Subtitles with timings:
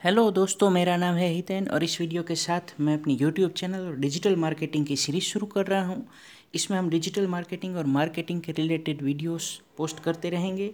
[0.00, 3.86] Hello दोस्तों, मेरा नाम है हितेन और इस वीडियो के साथ मैं अपनी यूट्यूब चैनल
[3.86, 6.06] और डिजिटल मार्केटिंग की सीरीज़ शुरू कर रहा हूँ।
[6.54, 10.70] इसमें हम डिजिटल मार्केटिंग और मार्केटिंग के रिलेटेड वीडियोस पोस्ट करते रहेंगे।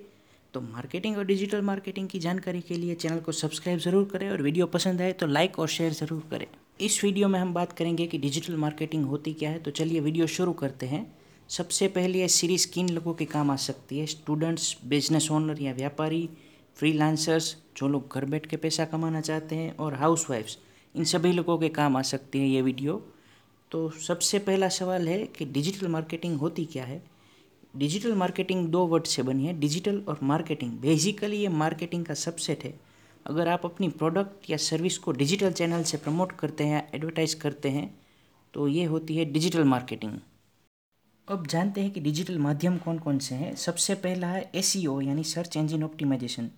[0.55, 4.43] तो मार्केटिंग और डिजिटल मार्केटिंग की जानकारी के लिए चैनल को सब्सक्राइब ज़रूर करें और
[4.43, 6.47] वीडियो पसंद आए तो लाइक और शेयर ज़रूर करें।
[6.81, 10.27] इस वीडियो में हम बात करेंगे कि डिजिटल मार्केटिंग होती क्या है तो चलिए वीडियो
[10.29, 11.07] शुरू करते हैं।
[11.51, 14.07] सबसे पहले ये सीरीज़ किन लोगों के काम आ सकती है?
[14.09, 16.29] स्टूडेंट्स बिज़नेस ओनर या व्यापारी?
[16.77, 20.59] फ्रीलांसर्स जो लोग घर बैठ के पैसा कमाना चाहते हैं, और हाउस वाइफ्स
[20.95, 22.97] इन सभी लोगों के काम आ सकती है ये वीडियो
[23.73, 27.03] तो सबसे पहला सवाल है कि डिजिटल मार्केटिंग होती क्या है?
[27.77, 32.65] डिजिटल मार्केटिंग दो वर्ड से बनी है डिजिटल और मार्केटिंग बेसिकली ये मार्केटिंग का सबसेट
[32.65, 32.75] है.
[33.27, 37.71] अगर आप अपनी प्रोडक्ट या सर्विस को डिजिटल चैनल से प्रमोट करते हैं एडवर्टाइज करते
[37.71, 37.95] हैं
[38.55, 40.19] तो ये होती है डिजिटल मार्केटिंग
[41.29, 43.55] अब जानते हैं कि डिजिटल माध्यम कौन कौन से हैं?
[43.57, 46.51] सबसे पहला है एस e यानी सर्च इंजन ऑप्टिमाइजेशन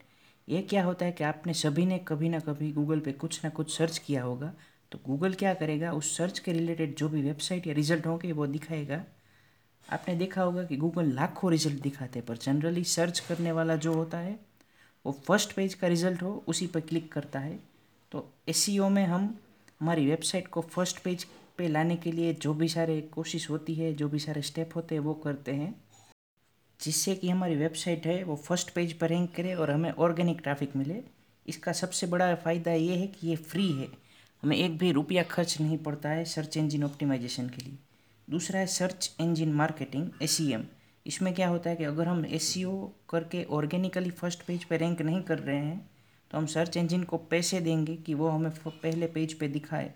[0.49, 3.51] ये क्या होता है कि आपने सभी ने कभी ना कभी गूगल पे कुछ ना
[3.51, 4.53] कुछ सर्च किया होगा
[4.93, 5.93] तो गूगल क्या करेगा?
[5.93, 9.03] उस सर्च के रिलेटेड जो भी वेबसाइट या रिज़ल्ट होंगे, वो दिखाएगा।
[9.93, 13.93] आपने देखा होगा कि गूगल लाखों रिज़ल्ट दिखाते हैं, पर जनरली सर्च करने वाला जो
[13.93, 14.39] होता है,
[15.05, 17.59] वो फ़र्स्ट पेज का रिज़ल्ट हो, उसी पर क्लिक करता है।
[18.13, 19.35] तो एस e में हम,
[19.81, 21.25] हमारी वेबसाइट को फ़र्स्ट पेज
[21.59, 24.95] पे लाने के लिए जो भी सारे कोशिश होती है, जो भी सारे स्टेप होते
[24.95, 25.75] हैं, वो करते हैं।
[26.81, 30.77] जिससे कि हमारी वेबसाइट है, वो फ़र्स्ट पेज पर रैंक करे और हमें ऑर्गेनिक ट्रैफ़िक
[30.77, 31.03] मिले।
[31.47, 33.89] इसका सबसे बड़ा फ़ायदा ये है कि ये फ्री है।
[34.43, 37.79] हमें एक भी रुपया खर्च नहीं पड़ता है सर्च इंजन ऑप्टिमाइजेशन के लिए।
[38.29, 40.39] दूसरा है सर्च इंजन मार्केटिंग एस
[41.07, 42.53] इसमें क्या होता है कि अगर हम एस
[43.11, 45.91] करके ऑर्गेनिकली फ़र्स्ट पेज पे रैंक नहीं कर रहे हैं
[46.31, 49.93] तो हम सर्च इंजन को पैसे देंगे कि वो हमें पहले पेज पे दिखाए।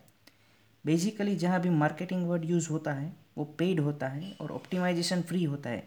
[0.84, 5.42] बेसिकली जहाँ भी मार्केटिंग वर्ड यूज़ होता है, वो पेड होता है और ऑप्टिमाइजेशन फ्री
[5.44, 5.82] होता है।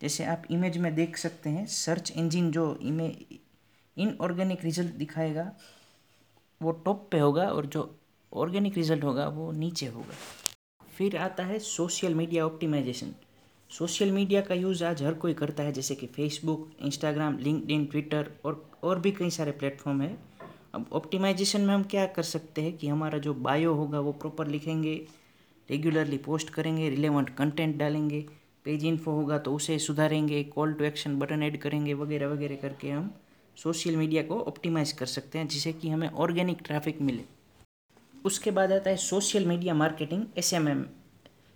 [0.00, 3.38] जैसे आप इमेज में देख सकते हैं सर्च इंजन जो इमेज
[3.96, 5.50] इनऑर्गेनिक रिज़ल्ट दिखाएगा,
[6.60, 7.94] वो टॉप पे होगा और जो
[8.32, 10.14] ऑर्गेनिक रिज़ल्ट होगा, वो नीचे होगा।
[10.96, 13.14] फिर आता है social media optimization
[13.70, 18.30] social media का यूज़ आज हर कोई करता है, जैसे कि फेसबुक इंस्टाग्राम लिंकड ट्विटर
[18.44, 20.16] और और भी कई सारे प्लेटफॉर्म है।
[20.74, 24.46] अब ऑप्टिमाइजेशन में हम क्या कर सकते हैं कि हमारा जो बायो होगा, वो प्रॉपर
[24.46, 24.94] लिखेंगे
[25.68, 28.24] रेगुलरली पोस्ट करेंगे रिलेवेंट कंटेंट डालेंगे।
[28.66, 32.90] पेज इन्फो होगा तो उसे सुधारेंगे call to action button add करेंगे, वगैरह वगैरह करके
[32.90, 33.10] हम
[33.56, 37.24] सोशल मीडिया को ऑप्टिमाइज़ कर सकते हैं, जिससे कि हमें ऑर्गेनिक ट्रैफ़िक मिले।
[38.24, 40.84] उसके बाद आता है सोशल मीडिया मार्केटिंग एसएमएम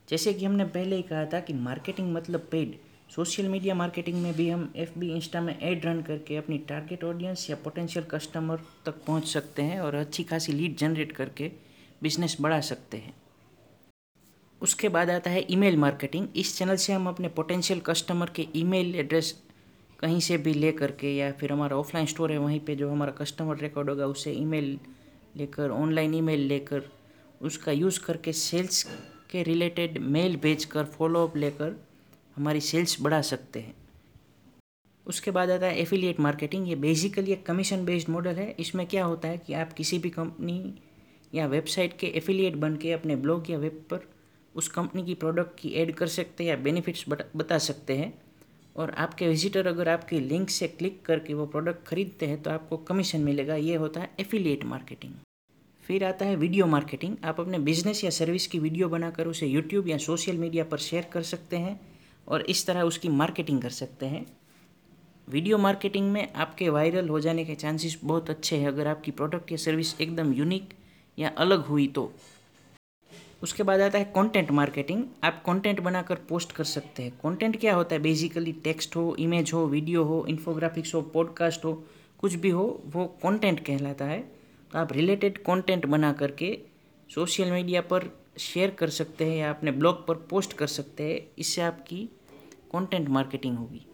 [0.09, 2.75] जैसे कि हमने पहले ही कहा था कि मार्केटिंग मतलब पेड
[3.15, 7.04] सोशल मीडिया मार्केटिंग में भी हम एफ़ बी इंस्टा में एड रन करके अपनी टारगेट
[7.04, 11.50] ऑडियंस या पोटेंशियल कस्टमर तक पहुँच सकते हैं और अच्छी खासी लीड जनरेट करके
[12.03, 13.15] बिज़नेस बढ़ा सकते हैं।
[14.62, 18.94] उसके बाद आता है ईमेल मार्केटिंग। इस चैनल से हम अपने पोटेंशियल कस्टमर के ईमेल
[18.97, 19.34] एड्रेस
[20.00, 23.12] कहीं से भी ले करके या फिर हमारा ऑफलाइन स्टोर है, वहीं पे जो हमारा
[23.12, 24.78] कस्टमर रिकॉर्ड होगा उससे ईमेल
[25.37, 26.82] लेकर ऑनलाइन ईमेल लेकर,
[27.41, 28.82] उसका यूज़ करके सेल्स
[29.31, 31.75] के रिलेटेड मेल भेज कर फॉलोअप लेकर
[32.37, 33.75] हमारी सेल्स बढ़ा सकते हैं।
[35.06, 39.04] उसके बाद आता है एफिलिएट मार्केटिंग ये बेसिकली एक कमीशन बेस्ड मॉडल है। इसमें क्या
[39.04, 40.75] होता है कि आप किसी भी कंपनी
[41.32, 44.09] या वेबसाइट के एफिलिएट बन के अपने ब्लॉग या वेब पर
[44.55, 48.12] उस कंपनी की प्रोडक्ट की ऐड कर सकते हैं या बेनिफिट्स बता सकते हैं।
[48.77, 52.77] और आपके विजिटर अगर आपके लिंक से क्लिक करके वो प्रोडक्ट खरीदते हैं तो आपको
[52.84, 55.12] कमीशन मिलेगा। ये होता है एफिलिएट मार्केटिंग
[55.84, 59.88] फिर आता है वीडियो मार्केटिंग आप अपने बिज़नेस या सर्विस की वीडियो बनाकर उसे यूट्यूब
[59.88, 61.81] या सोशल मीडिया पर शेयर कर सकते हैं
[62.28, 64.27] और इस तरह उसकी मार्केटिंग कर सकते हैं।
[65.28, 69.53] वीडियो मार्केटिंग में आपके वायरल हो जाने के चांसेस बहुत अच्छे हैं। अगर आपकी प्रोडक्ट
[69.53, 70.75] या सर्विस एकदम यूनिक
[71.19, 72.12] या अलग हुई तो।
[73.42, 77.74] उसके बाद आता है कंटेंट मार्केटिंग आप कंटेंट बनाकर पोस्ट कर सकते हैं। कंटेंट क्या
[77.74, 78.00] होता है?
[78.02, 81.72] बेसिकली टेक्स्ट हो इमेज हो वीडियो हो इन्फोग्राफिक्स हो पॉडकास्ट हो,
[82.18, 84.20] कुछ भी हो, वो कंटेंट कहलाता है।
[84.72, 86.58] तो आप रिलेटेड कंटेंट बना करके
[87.10, 91.20] सोशल मीडिया पर शेयर कर सकते हैं या अपने ब्लॉग पर पोस्ट कर सकते हैं।
[91.38, 92.08] इससे आपकी
[92.72, 93.86] कंटेंट मार्केटिंग होगी।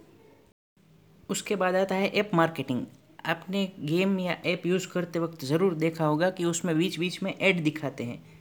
[1.30, 2.84] उसके बाद आता है ऐप मार्केटिंग
[3.26, 7.34] आपने गेम या ऐप यूज़ करते वक्त ज़रूर देखा होगा कि उसमें बीच बीच में
[7.34, 8.35] ऐड दिखाते हैं।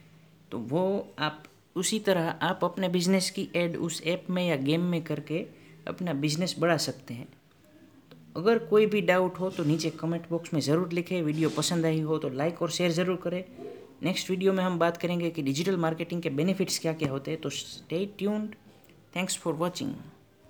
[0.52, 1.42] तो वो आप
[1.76, 5.44] उसी तरह आप अपने बिज़नेस की एड उस ऐप में या गेम में करके
[5.88, 7.26] अपना बिज़नेस बढ़ा सकते हैं।
[8.12, 11.86] तो अगर कोई भी डाउट हो तो नीचे कमेंट बॉक्स में ज़रूर लिखें। वीडियो पसंद
[11.86, 13.42] आई हो तो लाइक और शेयर ज़रूर करें।
[14.02, 17.40] नेक्स्ट वीडियो में हम बात करेंगे कि डिजिटल मार्केटिंग के बेनिफिट्स क्या क्या होते हैं।
[17.40, 18.54] तो stay tuned
[19.16, 19.94] thanks for watching